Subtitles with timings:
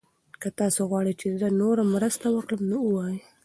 [0.41, 3.17] که تاسي غواړئ چې زه نوره مرسته وکړم نو ووایئ.